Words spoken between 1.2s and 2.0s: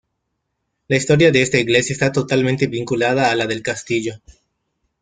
de esta iglesia